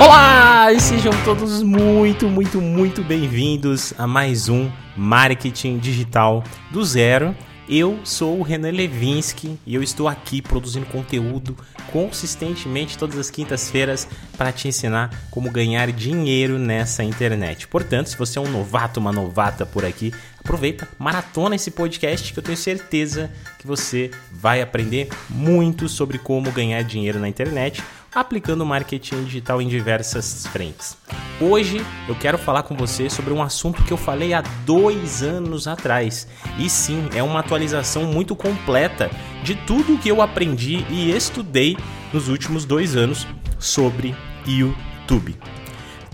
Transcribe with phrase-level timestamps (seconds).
[0.00, 7.34] Olá e sejam todos muito, muito, muito bem-vindos a mais um Marketing Digital do Zero.
[7.68, 11.56] Eu sou o Renan Levinsky e eu estou aqui produzindo conteúdo
[11.90, 14.06] consistentemente todas as quintas-feiras
[14.36, 17.66] para te ensinar como ganhar dinheiro nessa internet.
[17.66, 22.38] Portanto, se você é um novato, uma novata por aqui, aproveita, maratona esse podcast que
[22.38, 27.82] eu tenho certeza que você vai aprender muito sobre como ganhar dinheiro na internet
[28.14, 30.96] aplicando marketing digital em diversas frentes.
[31.40, 35.68] Hoje eu quero falar com você sobre um assunto que eu falei há dois anos
[35.68, 36.26] atrás.
[36.58, 39.10] E sim, é uma atualização muito completa
[39.42, 41.76] de tudo o que eu aprendi e estudei
[42.12, 43.26] nos últimos dois anos
[43.58, 44.14] sobre
[44.46, 45.36] YouTube.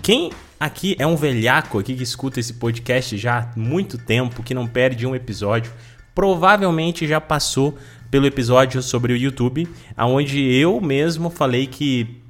[0.03, 4.55] Quem aqui é um velhaco aqui que escuta esse podcast já há muito tempo, que
[4.55, 5.73] não perde um episódio,
[6.15, 7.77] provavelmente já passou
[8.15, 12.23] pelo episódio sobre o YouTube, aonde eu mesmo falei que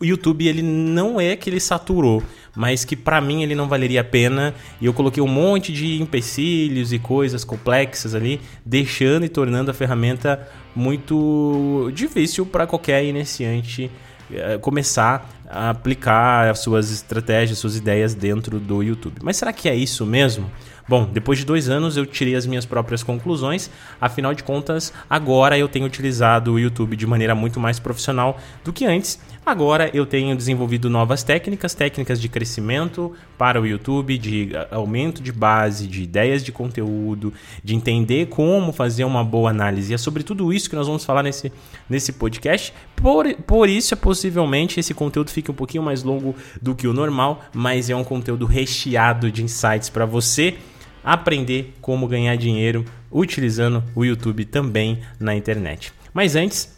[0.00, 2.22] o YouTube ele não é que ele saturou,
[2.56, 4.54] mas que para mim ele não valeria a pena.
[4.80, 9.74] E eu coloquei um monte de empecilhos e coisas complexas ali, deixando e tornando a
[9.74, 13.90] ferramenta muito difícil para qualquer iniciante
[14.32, 19.20] eh, começar aplicar as suas estratégias, suas ideias dentro do YouTube.
[19.22, 20.50] Mas será que é isso mesmo?
[20.88, 23.68] Bom, depois de dois anos eu tirei as minhas próprias conclusões,
[24.00, 28.72] afinal de contas, agora eu tenho utilizado o YouTube de maneira muito mais profissional do
[28.72, 29.18] que antes.
[29.44, 35.30] Agora eu tenho desenvolvido novas técnicas, técnicas de crescimento para o YouTube, de aumento de
[35.30, 39.92] base, de ideias de conteúdo, de entender como fazer uma boa análise.
[39.92, 41.52] E é sobre tudo isso que nós vamos falar nesse,
[41.88, 42.72] nesse podcast.
[42.96, 46.94] Por, por isso, é possivelmente esse conteúdo fique um pouquinho mais longo do que o
[46.94, 50.56] normal, mas é um conteúdo recheado de insights para você
[51.04, 55.92] aprender como ganhar dinheiro utilizando o YouTube também na internet.
[56.14, 56.75] Mas antes,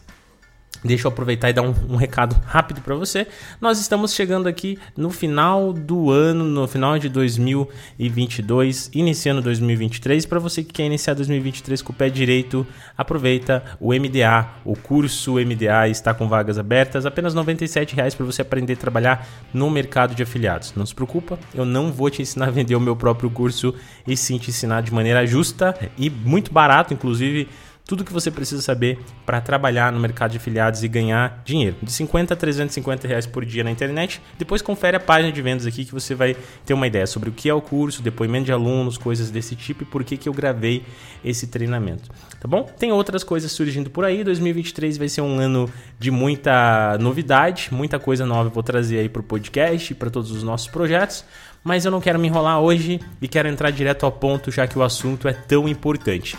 [0.84, 3.26] Deixa eu aproveitar e dar um, um recado rápido para você.
[3.60, 10.24] Nós estamos chegando aqui no final do ano, no final de 2022, iniciando 2023.
[10.24, 12.64] Para você que quer iniciar 2023 com o pé direito,
[12.96, 18.42] aproveita o MDA, o curso MDA está com vagas abertas, apenas R$ 97,00 para você
[18.42, 20.74] aprender a trabalhar no mercado de afiliados.
[20.76, 23.74] Não se preocupa, eu não vou te ensinar a vender o meu próprio curso
[24.06, 27.48] e sim te ensinar de maneira justa e muito barato, inclusive
[27.88, 31.74] tudo que você precisa saber para trabalhar no mercado de afiliados e ganhar dinheiro.
[31.82, 34.20] De 50 a 350 reais por dia na internet.
[34.36, 37.32] Depois confere a página de vendas aqui que você vai ter uma ideia sobre o
[37.32, 40.34] que é o curso, depoimento de alunos, coisas desse tipo e por que, que eu
[40.34, 40.84] gravei
[41.24, 42.10] esse treinamento.
[42.38, 42.64] Tá bom?
[42.78, 44.22] Tem outras coisas surgindo por aí.
[44.22, 45.66] 2023 vai ser um ano
[45.98, 50.10] de muita novidade, muita coisa nova eu vou trazer aí para o podcast e para
[50.10, 51.24] todos os nossos projetos.
[51.64, 54.78] Mas eu não quero me enrolar hoje e quero entrar direto ao ponto, já que
[54.78, 56.36] o assunto é tão importante.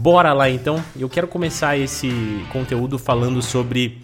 [0.00, 0.80] Bora lá então.
[0.96, 2.08] Eu quero começar esse
[2.52, 4.00] conteúdo falando sobre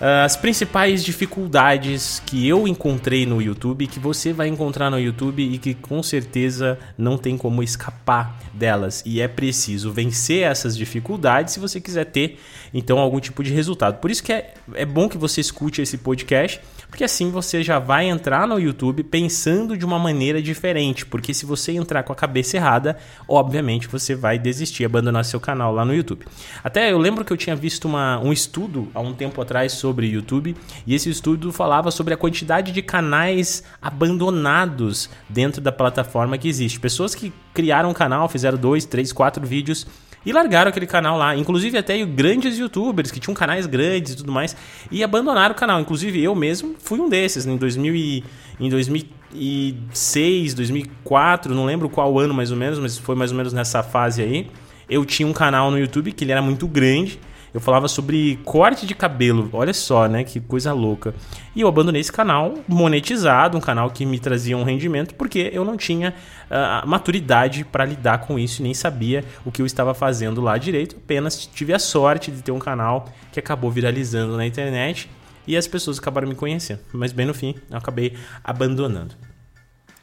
[0.00, 5.42] uh, as principais dificuldades que eu encontrei no YouTube, que você vai encontrar no YouTube
[5.42, 9.02] e que com certeza não tem como escapar delas.
[9.04, 12.38] E é preciso vencer essas dificuldades se você quiser ter
[12.72, 13.98] então algum tipo de resultado.
[13.98, 16.60] Por isso que é, é bom que você escute esse podcast
[16.90, 21.46] porque assim você já vai entrar no YouTube pensando de uma maneira diferente, porque se
[21.46, 25.94] você entrar com a cabeça errada, obviamente você vai desistir, abandonar seu canal lá no
[25.94, 26.26] YouTube.
[26.62, 30.08] Até eu lembro que eu tinha visto uma, um estudo há um tempo atrás sobre
[30.08, 30.56] YouTube,
[30.86, 36.80] e esse estudo falava sobre a quantidade de canais abandonados dentro da plataforma que existe.
[36.80, 39.86] Pessoas que criaram um canal, fizeram dois, três, quatro vídeos
[40.24, 41.36] e largaram aquele canal lá.
[41.36, 44.56] Inclusive até grandes youtubers que tinham canais grandes e tudo mais
[44.90, 45.80] e abandonaram o canal.
[45.80, 48.24] Inclusive eu mesmo fui um desses em 2000 e,
[48.58, 53.52] em 2006, 2004, não lembro qual ano mais ou menos, mas foi mais ou menos
[53.52, 54.50] nessa fase aí.
[54.88, 57.18] Eu tinha um canal no YouTube que ele era muito grande
[57.52, 59.48] eu falava sobre corte de cabelo.
[59.52, 60.24] Olha só, né?
[60.24, 61.14] Que coisa louca.
[61.54, 65.64] E eu abandonei esse canal monetizado, um canal que me trazia um rendimento, porque eu
[65.64, 66.14] não tinha
[66.50, 70.56] uh, maturidade para lidar com isso e nem sabia o que eu estava fazendo lá
[70.56, 70.96] direito.
[70.96, 75.10] Apenas tive a sorte de ter um canal que acabou viralizando na internet
[75.46, 76.80] e as pessoas acabaram me conhecendo.
[76.92, 79.14] Mas bem no fim, eu acabei abandonando.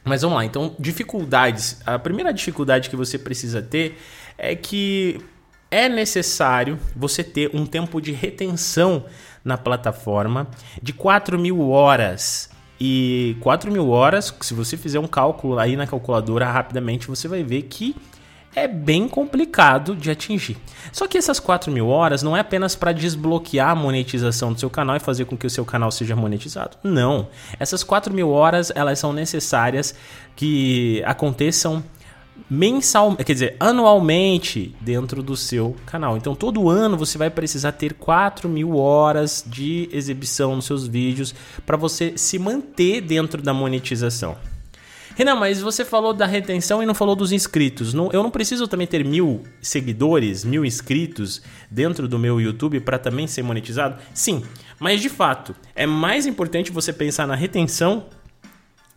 [0.04, 1.82] Mas vamos lá, então, dificuldades.
[1.86, 3.98] A primeira dificuldade que você precisa ter
[4.38, 5.22] é que
[5.70, 9.06] é necessário você ter um tempo de retenção
[9.44, 10.48] na plataforma
[10.82, 12.50] de 4 mil horas.
[12.80, 17.44] E 4 mil horas, se você fizer um cálculo aí na calculadora rapidamente, você vai
[17.44, 17.96] ver que
[18.56, 20.58] é bem complicado de atingir.
[20.92, 24.70] Só que essas 4 mil horas não é apenas para desbloquear a monetização do seu
[24.70, 26.78] canal e fazer com que o seu canal seja monetizado.
[26.84, 27.28] Não.
[27.60, 29.94] Essas 4 mil horas elas são necessárias
[30.36, 31.84] que aconteçam
[32.50, 36.18] mensal, quer dizer, anualmente dentro do seu canal.
[36.18, 41.34] Então, todo ano você vai precisar ter 4 mil horas de exibição nos seus vídeos
[41.66, 44.38] para você se manter dentro da monetização.
[45.18, 47.92] Renan, mas você falou da retenção e não falou dos inscritos.
[47.92, 51.42] Não, eu não preciso também ter mil seguidores, mil inscritos
[51.72, 53.98] dentro do meu YouTube para também ser monetizado?
[54.14, 54.44] Sim,
[54.80, 58.06] mas de fato é mais importante você pensar na retenção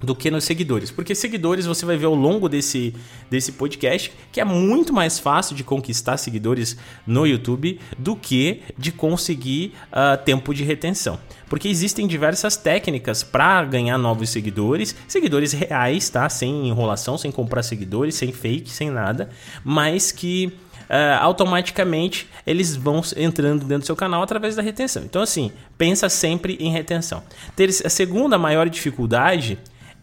[0.00, 0.90] do que nos seguidores.
[0.90, 2.94] Porque seguidores você vai ver ao longo desse,
[3.28, 6.76] desse podcast que é muito mais fácil de conquistar seguidores
[7.06, 11.18] no YouTube do que de conseguir uh, tempo de retenção.
[11.48, 16.28] Porque existem diversas técnicas para ganhar novos seguidores, seguidores reais, tá?
[16.28, 19.30] Sem enrolação, sem comprar seguidores, sem fake, sem nada,
[19.64, 20.52] mas que
[20.90, 25.04] Uh, automaticamente eles vão entrando dentro do seu canal através da retenção.
[25.04, 27.22] Então, assim, pensa sempre em retenção.
[27.54, 29.56] Ter a segunda maior dificuldade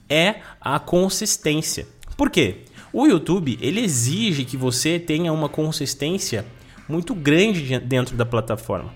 [0.09, 1.87] é a consistência.
[2.15, 2.63] Por quê?
[2.91, 6.45] O YouTube ele exige que você tenha uma consistência
[6.87, 8.93] muito grande dentro da plataforma.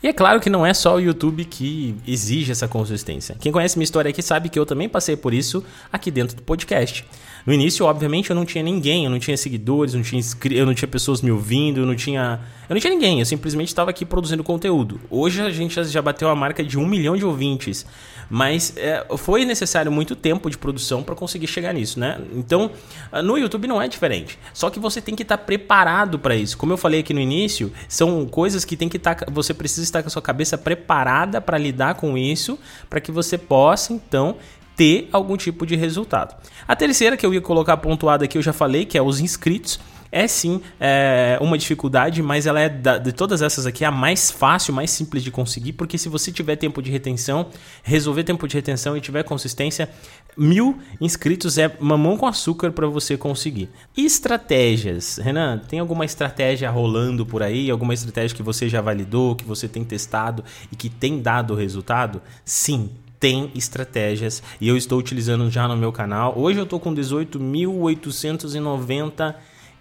[0.00, 3.36] E é claro que não é só o YouTube que exige essa consistência.
[3.40, 6.42] Quem conhece minha história aqui sabe que eu também passei por isso aqui dentro do
[6.42, 7.04] podcast.
[7.44, 10.66] No início, obviamente, eu não tinha ninguém, eu não tinha seguidores, eu não tinha, eu
[10.66, 12.40] não tinha pessoas me ouvindo, eu não tinha.
[12.68, 15.00] Eu não tinha ninguém, eu simplesmente estava aqui produzindo conteúdo.
[15.10, 17.86] Hoje a gente já bateu a marca de um milhão de ouvintes.
[18.30, 22.20] Mas é, foi necessário muito tempo de produção para conseguir chegar nisso, né?
[22.34, 22.70] Então,
[23.10, 24.38] ah, no YouTube não é diferente.
[24.52, 26.58] Só que você tem que estar tá preparado para isso.
[26.58, 29.14] Como eu falei aqui no início, são coisas que tem que estar.
[29.14, 32.58] Tá, você precisa estar com a sua cabeça preparada para lidar com isso,
[32.88, 34.36] para que você possa, então,
[34.76, 36.36] ter algum tipo de resultado.
[36.66, 39.80] A terceira que eu ia colocar pontuada aqui, eu já falei, que é os inscritos
[40.10, 44.30] é sim é, uma dificuldade, mas ela é da, de todas essas aqui a mais
[44.30, 47.48] fácil, mais simples de conseguir, porque se você tiver tempo de retenção,
[47.82, 49.90] resolver tempo de retenção e tiver consistência,
[50.36, 53.68] mil inscritos é mamão com açúcar para você conseguir.
[53.96, 57.70] estratégias, Renan, tem alguma estratégia rolando por aí?
[57.70, 62.22] Alguma estratégia que você já validou, que você tem testado e que tem dado resultado?
[62.44, 66.34] Sim, tem estratégias e eu estou utilizando já no meu canal.
[66.36, 69.34] Hoje eu estou com 18.890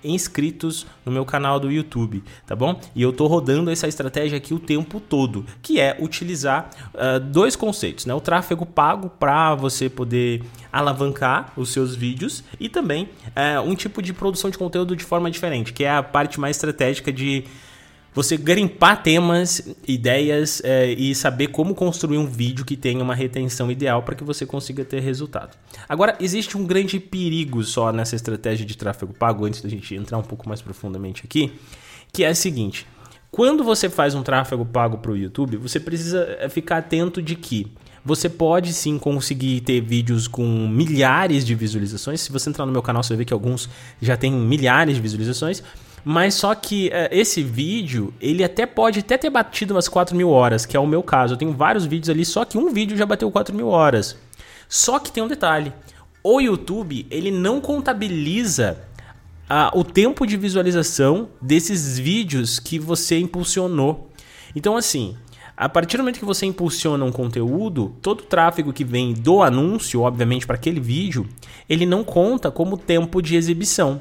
[0.04, 2.80] inscritos no meu canal do YouTube, tá bom?
[2.96, 7.56] E eu tô rodando essa estratégia aqui o tempo todo, que é utilizar uh, dois
[7.56, 8.14] conceitos, né?
[8.14, 14.02] O tráfego pago para você poder alavancar os seus vídeos e também uh, um tipo
[14.02, 17.46] de produção de conteúdo de forma diferente, que é a parte mais estratégica de
[18.18, 23.70] você garimpar temas, ideias é, e saber como construir um vídeo que tenha uma retenção
[23.70, 25.56] ideal para que você consiga ter resultado.
[25.88, 30.18] Agora, existe um grande perigo só nessa estratégia de tráfego pago, antes da gente entrar
[30.18, 31.54] um pouco mais profundamente aqui,
[32.12, 32.88] que é o seguinte.
[33.30, 37.36] Quando você faz um tráfego pago para o YouTube, você precisa é, ficar atento de
[37.36, 37.72] que
[38.04, 42.22] você pode sim conseguir ter vídeos com milhares de visualizações.
[42.22, 43.70] Se você entrar no meu canal, você ver que alguns
[44.02, 45.62] já têm milhares de visualizações.
[46.10, 50.30] Mas só que é, esse vídeo, ele até pode até ter batido umas 4 mil
[50.30, 51.34] horas, que é o meu caso.
[51.34, 54.18] Eu tenho vários vídeos ali, só que um vídeo já bateu 4 mil horas.
[54.70, 55.74] Só que tem um detalhe.
[56.24, 58.80] O YouTube, ele não contabiliza
[59.74, 64.10] o tempo de visualização desses vídeos que você impulsionou.
[64.56, 65.18] Então, assim,
[65.60, 69.42] a partir do momento que você impulsiona um conteúdo, todo o tráfego que vem do
[69.42, 71.28] anúncio, obviamente para aquele vídeo,
[71.68, 74.00] ele não conta como tempo de exibição.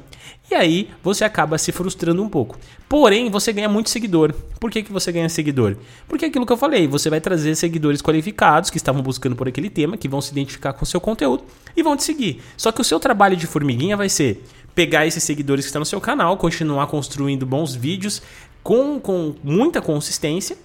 [0.51, 2.59] E aí você acaba se frustrando um pouco.
[2.87, 4.35] Porém, você ganha muito seguidor.
[4.59, 5.75] Por que, que você ganha seguidor?
[6.07, 9.47] Porque é aquilo que eu falei, você vai trazer seguidores qualificados que estavam buscando por
[9.47, 11.43] aquele tema, que vão se identificar com o seu conteúdo
[11.75, 12.39] e vão te seguir.
[12.55, 14.43] Só que o seu trabalho de formiguinha vai ser
[14.75, 18.21] pegar esses seguidores que estão no seu canal, continuar construindo bons vídeos
[18.61, 20.55] com, com muita consistência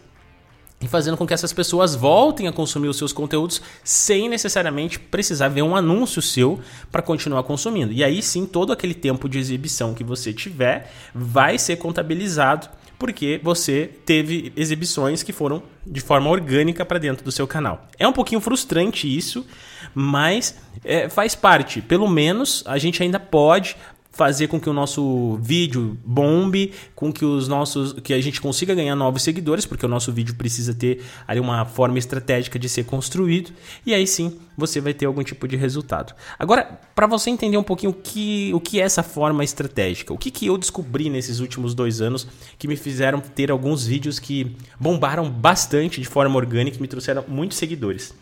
[0.83, 5.49] e fazendo com que essas pessoas voltem a consumir os seus conteúdos sem necessariamente precisar
[5.49, 6.61] ver um anúncio seu
[6.91, 7.93] para continuar consumindo.
[7.93, 12.69] E aí sim, todo aquele tempo de exibição que você tiver vai ser contabilizado
[13.03, 17.89] porque você teve exibições que foram de forma orgânica para dentro do seu canal.
[17.99, 19.45] É um pouquinho frustrante isso,
[19.93, 21.83] mas é, faz parte.
[21.83, 23.77] Pelo menos a gente ainda pode
[24.13, 28.75] fazer com que o nosso vídeo bombe, com que os nossos que a gente consiga
[28.75, 32.85] ganhar novos seguidores, porque o nosso vídeo precisa ter ali uma forma estratégica de ser
[32.85, 33.51] construído,
[33.85, 36.15] e aí sim você vai ter algum tipo de resultado.
[36.39, 40.19] Agora, para você entender um pouquinho o que, o que é essa forma estratégica, o
[40.19, 42.27] que, que eu descobri nesses últimos dois anos
[42.59, 47.25] que me fizeram ter alguns vídeos que bombaram bastante de forma orgânica e me trouxeram
[47.27, 48.15] muitos seguidores.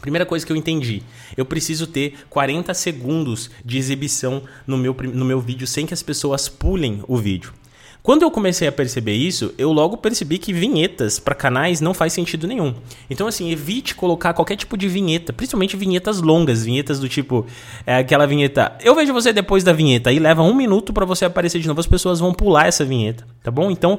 [0.00, 1.02] Primeira coisa que eu entendi,
[1.36, 6.02] eu preciso ter 40 segundos de exibição no meu, no meu vídeo sem que as
[6.02, 7.52] pessoas pulem o vídeo.
[8.02, 12.12] Quando eu comecei a perceber isso, eu logo percebi que vinhetas para canais não faz
[12.12, 12.74] sentido nenhum.
[13.10, 17.44] Então, assim, evite colocar qualquer tipo de vinheta, principalmente vinhetas longas, vinhetas do tipo
[17.86, 18.76] é, aquela vinheta.
[18.82, 21.80] Eu vejo você depois da vinheta e leva um minuto para você aparecer de novo.
[21.80, 23.70] As pessoas vão pular essa vinheta, tá bom?
[23.70, 23.98] Então,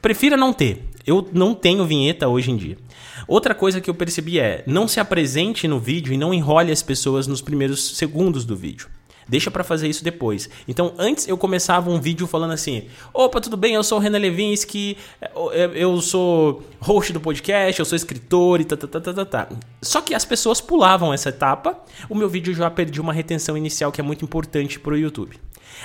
[0.00, 0.84] prefira não ter.
[1.04, 2.78] Eu não tenho vinheta hoje em dia.
[3.26, 6.82] Outra coisa que eu percebi é não se apresente no vídeo e não enrole as
[6.82, 8.88] pessoas nos primeiros segundos do vídeo.
[9.28, 10.48] Deixa para fazer isso depois.
[10.68, 13.74] Então, antes eu começava um vídeo falando assim: Opa, tudo bem?
[13.74, 14.96] Eu sou o Renan Levinsky,
[15.74, 19.48] eu sou host do podcast, eu sou escritor e tá, tá, tá, tá, tá, tá.
[19.80, 21.78] Só que as pessoas pulavam essa etapa,
[22.08, 25.38] o meu vídeo já perdi uma retenção inicial que é muito importante pro YouTube.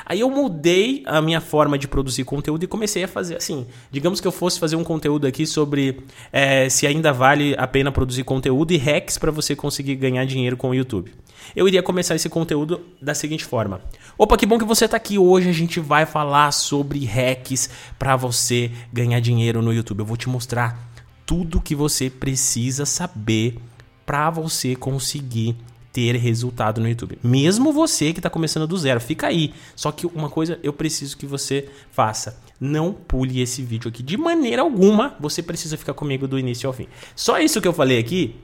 [0.06, 3.66] Aí eu mudei a minha forma de produzir conteúdo e comecei a fazer assim.
[3.92, 6.02] Digamos que eu fosse fazer um conteúdo aqui sobre
[6.32, 10.58] é, se ainda vale a pena produzir conteúdo e hacks para você conseguir ganhar dinheiro
[10.58, 11.12] com o YouTube.
[11.56, 13.82] Eu iria começar esse conteúdo da seguinte forma:
[14.18, 15.50] Opa, que bom que você está aqui hoje.
[15.50, 20.00] A gente vai falar sobre hacks para você ganhar dinheiro no YouTube.
[20.00, 20.90] Eu vou te mostrar
[21.26, 23.58] tudo que você precisa saber
[24.06, 25.56] para você conseguir
[25.92, 27.18] ter resultado no YouTube.
[27.24, 29.54] Mesmo você que está começando do zero, fica aí.
[29.76, 32.40] Só que uma coisa eu preciso que você faça.
[32.60, 35.16] Não pule esse vídeo aqui de maneira alguma.
[35.20, 36.88] Você precisa ficar comigo do início ao fim.
[37.16, 38.36] Só isso que eu falei aqui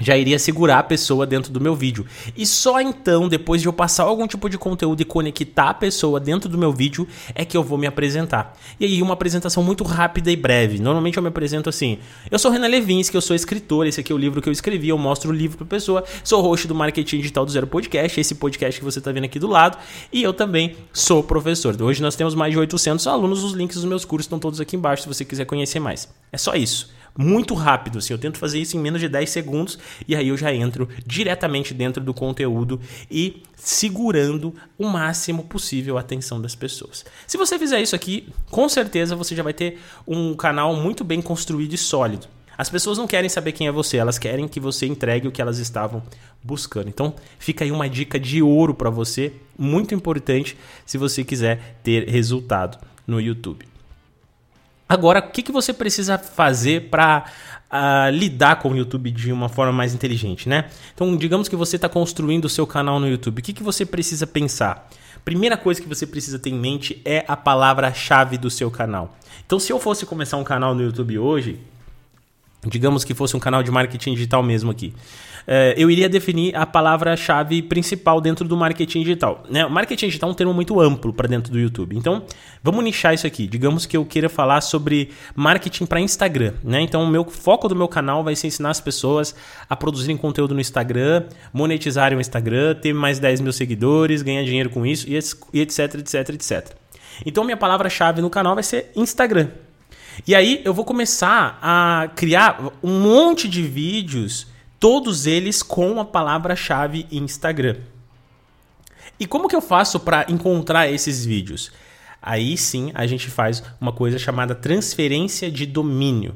[0.00, 2.06] já iria segurar a pessoa dentro do meu vídeo.
[2.36, 6.18] E só então, depois de eu passar algum tipo de conteúdo e conectar a pessoa
[6.18, 8.56] dentro do meu vídeo, é que eu vou me apresentar.
[8.78, 10.78] E aí, uma apresentação muito rápida e breve.
[10.78, 11.98] Normalmente eu me apresento assim:
[12.30, 14.88] Eu sou Renan Levinsky, eu sou escritor, esse aqui é o livro que eu escrevi,
[14.88, 16.04] eu mostro o livro pra pessoa.
[16.24, 19.38] Sou host do Marketing Digital do Zero Podcast, esse podcast que você tá vendo aqui
[19.38, 19.78] do lado.
[20.12, 21.80] E eu também sou professor.
[21.80, 24.76] Hoje nós temos mais de 800 alunos, os links dos meus cursos estão todos aqui
[24.76, 26.08] embaixo se você quiser conhecer mais.
[26.32, 27.98] É só isso muito rápido.
[27.98, 30.88] Assim, eu tento fazer isso em menos de 10 segundos e aí eu já entro
[31.06, 37.04] diretamente dentro do conteúdo e segurando o máximo possível a atenção das pessoas.
[37.26, 41.20] Se você fizer isso aqui, com certeza você já vai ter um canal muito bem
[41.20, 42.26] construído e sólido.
[42.56, 45.40] As pessoas não querem saber quem é você, elas querem que você entregue o que
[45.40, 46.02] elas estavam
[46.42, 46.88] buscando.
[46.88, 52.06] Então, fica aí uma dica de ouro para você, muito importante se você quiser ter
[52.08, 53.69] resultado no YouTube.
[54.90, 59.30] Agora, o que, que você precisa fazer para uh, ah, lidar com o YouTube de
[59.30, 60.68] uma forma mais inteligente, né?
[60.92, 63.38] Então, digamos que você está construindo o seu canal no YouTube.
[63.38, 64.90] O que, que você precisa pensar?
[65.24, 69.16] Primeira coisa que você precisa ter em mente é a palavra-chave do seu canal.
[69.46, 71.60] Então, se eu fosse começar um canal no YouTube hoje,
[72.66, 74.92] digamos que fosse um canal de marketing digital mesmo aqui,
[75.46, 79.42] é, eu iria definir a palavra-chave principal dentro do marketing digital.
[79.48, 79.66] Né?
[79.66, 81.96] Marketing digital é um termo muito amplo para dentro do YouTube.
[81.96, 82.22] Então,
[82.62, 83.46] vamos nichar isso aqui.
[83.46, 86.54] Digamos que eu queira falar sobre marketing para Instagram.
[86.62, 86.82] Né?
[86.82, 89.34] Então, o meu foco do meu canal vai ser ensinar as pessoas
[89.68, 94.70] a produzirem conteúdo no Instagram, monetizarem o Instagram, ter mais 10 mil seguidores, ganhar dinheiro
[94.70, 95.16] com isso e
[95.60, 96.76] etc, etc, etc.
[97.24, 99.48] Então, minha palavra-chave no canal vai ser Instagram.
[100.26, 104.46] E aí eu vou começar a criar um monte de vídeos
[104.78, 107.76] todos eles com a palavra-chave Instagram.
[109.18, 111.70] E como que eu faço para encontrar esses vídeos?
[112.22, 116.34] Aí sim a gente faz uma coisa chamada transferência de domínio.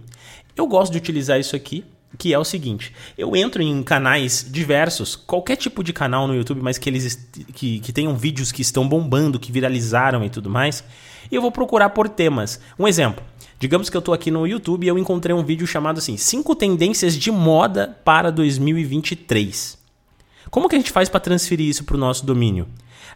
[0.56, 1.84] Eu gosto de utilizar isso aqui,
[2.18, 6.62] que é o seguinte: eu entro em canais diversos, qualquer tipo de canal no YouTube,
[6.62, 10.84] mas que eles que, que tenham vídeos que estão bombando, que viralizaram e tudo mais,
[11.30, 12.60] e eu vou procurar por temas.
[12.78, 13.24] Um exemplo.
[13.58, 16.54] Digamos que eu estou aqui no YouTube e eu encontrei um vídeo chamado assim: 5
[16.54, 19.78] tendências de moda para 2023.
[20.50, 22.66] Como que a gente faz para transferir isso para o nosso domínio?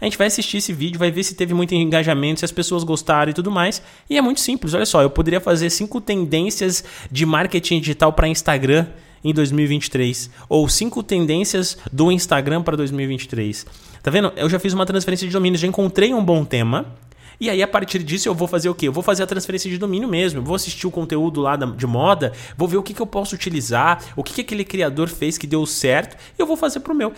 [0.00, 2.84] A gente vai assistir esse vídeo, vai ver se teve muito engajamento, se as pessoas
[2.84, 3.82] gostaram e tudo mais.
[4.08, 8.28] E é muito simples, olha só, eu poderia fazer cinco tendências de marketing digital para
[8.28, 8.86] Instagram
[9.24, 13.66] em 2023 ou cinco tendências do Instagram para 2023.
[14.02, 14.32] Tá vendo?
[14.36, 16.94] Eu já fiz uma transferência de domínio, já encontrei um bom tema
[17.40, 18.88] e aí, a partir disso, eu vou fazer o quê?
[18.88, 20.40] Eu vou fazer a transferência de domínio mesmo.
[20.40, 23.34] Eu vou assistir o conteúdo lá de moda, vou ver o que, que eu posso
[23.34, 26.94] utilizar, o que, que aquele criador fez que deu certo, e eu vou fazer pro
[26.94, 27.12] meu.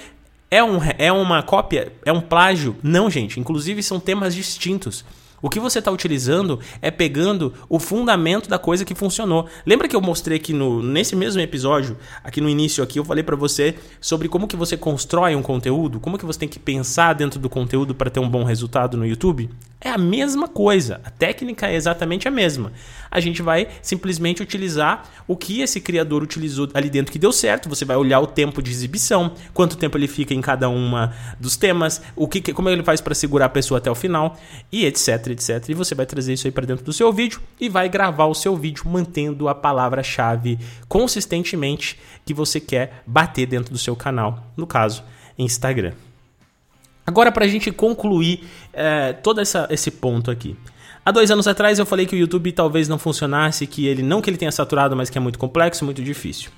[0.50, 1.92] É, um, é uma cópia?
[2.04, 2.76] É um plágio?
[2.82, 3.40] Não, gente.
[3.40, 5.04] Inclusive, são temas distintos.
[5.42, 9.46] O que você está utilizando é pegando o fundamento da coisa que funcionou.
[9.64, 13.24] Lembra que eu mostrei aqui no, nesse mesmo episódio, aqui no início aqui, eu falei
[13.24, 17.14] para você sobre como que você constrói um conteúdo, como que você tem que pensar
[17.14, 19.48] dentro do conteúdo para ter um bom resultado no YouTube?
[19.82, 22.70] É a mesma coisa, a técnica é exatamente a mesma.
[23.10, 27.66] A gente vai simplesmente utilizar o que esse criador utilizou ali dentro que deu certo.
[27.66, 31.56] Você vai olhar o tempo de exibição, quanto tempo ele fica em cada uma dos
[31.56, 34.38] temas, o que, como ele faz para segurar a pessoa até o final
[34.70, 35.70] e etc, etc.
[35.70, 38.34] E você vai trazer isso aí para dentro do seu vídeo e vai gravar o
[38.34, 40.58] seu vídeo mantendo a palavra-chave
[40.88, 45.02] consistentemente que você quer bater dentro do seu canal, no caso,
[45.38, 45.94] Instagram.
[47.07, 50.57] Agora, para a gente concluir é, todo essa, esse ponto aqui.
[51.04, 54.21] Há dois anos atrás eu falei que o YouTube talvez não funcionasse, que ele não
[54.21, 56.50] que ele tenha saturado, mas que é muito complexo, muito difícil.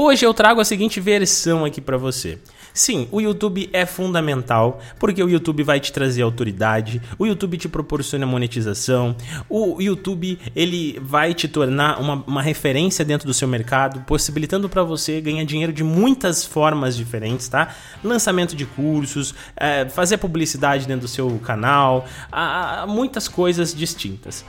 [0.00, 2.38] Hoje eu trago a seguinte versão aqui para você.
[2.72, 7.68] Sim, o YouTube é fundamental porque o YouTube vai te trazer autoridade, o YouTube te
[7.68, 9.16] proporciona monetização,
[9.48, 14.84] o YouTube ele vai te tornar uma, uma referência dentro do seu mercado, possibilitando para
[14.84, 17.74] você ganhar dinheiro de muitas formas diferentes, tá?
[18.04, 24.44] Lançamento de cursos, é, fazer publicidade dentro do seu canal, há, há muitas coisas distintas.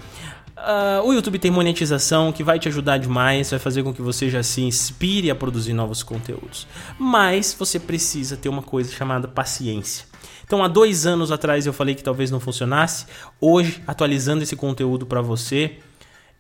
[0.59, 4.29] Uh, o YouTube tem monetização que vai te ajudar demais, vai fazer com que você
[4.29, 6.67] já se inspire a produzir novos conteúdos.
[6.97, 10.05] Mas você precisa ter uma coisa chamada paciência.
[10.43, 13.05] Então, há dois anos atrás eu falei que talvez não funcionasse.
[13.39, 15.77] Hoje, atualizando esse conteúdo para você,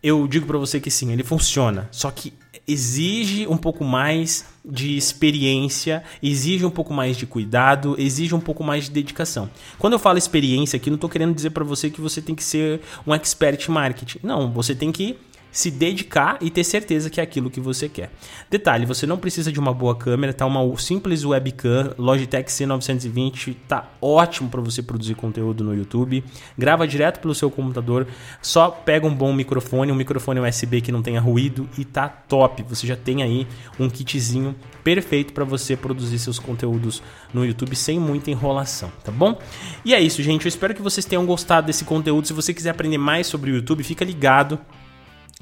[0.01, 1.87] eu digo para você que sim, ele funciona.
[1.91, 2.33] Só que
[2.69, 8.63] exige um pouco mais de experiência, exige um pouco mais de cuidado, exige um pouco
[8.63, 9.49] mais de dedicação.
[9.79, 12.43] Quando eu falo experiência aqui, não estou querendo dizer para você que você tem que
[12.43, 14.19] ser um expert em marketing.
[14.21, 15.17] Não, você tem que
[15.51, 18.11] se dedicar e ter certeza que é aquilo que você quer.
[18.49, 23.89] Detalhe, você não precisa de uma boa câmera, tá uma simples webcam Logitech C920, tá
[24.01, 26.23] ótimo para você produzir conteúdo no YouTube.
[26.57, 28.07] Grava direto pelo seu computador,
[28.41, 32.63] só pega um bom microfone, um microfone USB que não tenha ruído e tá top.
[32.63, 33.47] Você já tem aí
[33.79, 37.01] um kitzinho perfeito para você produzir seus conteúdos
[37.33, 39.39] no YouTube sem muita enrolação, tá bom?
[39.83, 40.45] E é isso, gente.
[40.45, 42.27] Eu espero que vocês tenham gostado desse conteúdo.
[42.27, 44.59] Se você quiser aprender mais sobre o YouTube, fica ligado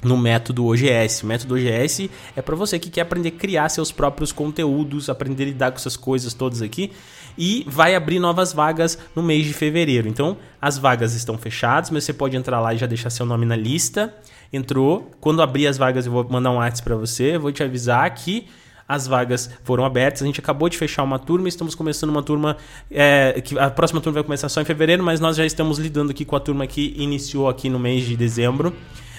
[0.03, 1.23] no método OGS.
[1.23, 5.43] O método OGS é para você que quer aprender a criar seus próprios conteúdos, aprender
[5.43, 6.91] a lidar com essas coisas todas aqui
[7.37, 10.07] e vai abrir novas vagas no mês de fevereiro.
[10.07, 13.45] Então, as vagas estão fechadas, mas você pode entrar lá e já deixar seu nome
[13.45, 14.13] na lista.
[14.51, 18.09] Entrou, quando abrir as vagas eu vou mandar um WhatsApp para você, vou te avisar
[18.13, 18.47] que
[18.87, 20.21] as vagas foram abertas.
[20.21, 22.55] A gente acabou de fechar uma turma, estamos começando uma turma
[22.89, 26.11] é, que a próxima turma vai começar só em fevereiro, mas nós já estamos lidando
[26.11, 28.73] aqui com a turma que iniciou aqui no mês de dezembro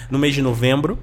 [0.09, 0.99] no mês de novembro.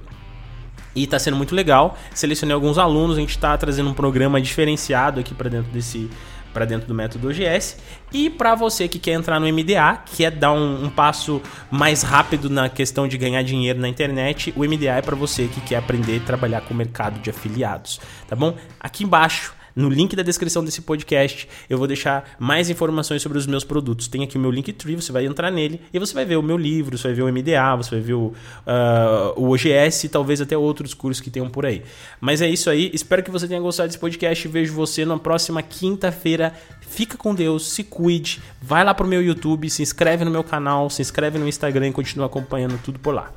[0.95, 1.97] E está sendo muito legal.
[2.13, 6.09] Selecionei alguns alunos, a gente está trazendo um programa diferenciado aqui para dentro desse
[6.57, 7.77] para dentro do método OGS.
[8.11, 12.01] E para você que quer entrar no MDA, que é dar um, um, passo mais
[12.01, 15.75] rápido na questão de ganhar dinheiro na internet, o MDA é para você que quer
[15.75, 18.57] aprender a trabalhar com o mercado de afiliados, tá bom?
[18.79, 23.45] Aqui embaixo no link da descrição desse podcast, eu vou deixar mais informações sobre os
[23.45, 24.07] meus produtos.
[24.07, 26.57] Tem aqui o meu Linktree, você vai entrar nele e você vai ver o meu
[26.57, 28.33] livro, você vai ver o MDA, você vai ver o, uh,
[29.35, 31.83] o OGS e talvez até outros cursos que tenham por aí.
[32.19, 34.47] Mas é isso aí, espero que você tenha gostado desse podcast.
[34.47, 36.53] Vejo você na próxima quinta-feira.
[36.81, 40.89] Fica com Deus, se cuide, vai lá pro meu YouTube, se inscreve no meu canal,
[40.89, 43.31] se inscreve no Instagram e continua acompanhando tudo por lá.